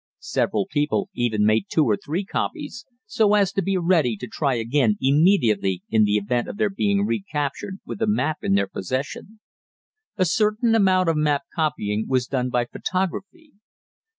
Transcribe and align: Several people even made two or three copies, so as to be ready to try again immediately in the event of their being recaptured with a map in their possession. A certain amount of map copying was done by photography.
Several 0.17 0.65
people 0.65 1.11
even 1.13 1.45
made 1.45 1.67
two 1.69 1.85
or 1.85 1.95
three 1.95 2.25
copies, 2.25 2.87
so 3.05 3.35
as 3.35 3.51
to 3.51 3.61
be 3.61 3.77
ready 3.77 4.17
to 4.17 4.25
try 4.25 4.55
again 4.55 4.97
immediately 4.99 5.83
in 5.91 6.05
the 6.05 6.15
event 6.15 6.47
of 6.47 6.57
their 6.57 6.71
being 6.71 7.05
recaptured 7.05 7.77
with 7.85 8.01
a 8.01 8.07
map 8.07 8.37
in 8.41 8.53
their 8.55 8.65
possession. 8.65 9.39
A 10.17 10.25
certain 10.25 10.73
amount 10.73 11.07
of 11.07 11.17
map 11.17 11.43
copying 11.53 12.05
was 12.07 12.25
done 12.25 12.49
by 12.49 12.65
photography. 12.65 13.51